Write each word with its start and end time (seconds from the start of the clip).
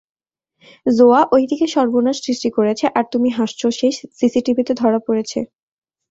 জোয়া 0.85 1.21
ঐ 1.31 1.37
দিকে 1.51 1.65
সর্বনাশ 1.67 2.17
সৃষ্টি 2.25 2.49
করেছে, 2.57 2.85
আর 2.97 3.05
তুমি 3.13 3.29
হাসছো 3.37 3.67
সে 3.71 3.87
সিসিটিভিতে 4.19 4.73
ধরা 4.81 4.99
পড়েছে। 5.07 5.39